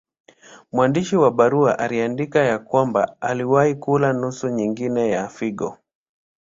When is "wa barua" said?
1.17-1.79